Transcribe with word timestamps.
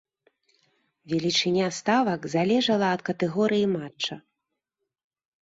Велічыня 1.11 1.67
ставак 1.81 2.21
залежала 2.35 2.87
ад 2.95 3.01
катэгорыі 3.11 3.65
матча. 3.77 4.15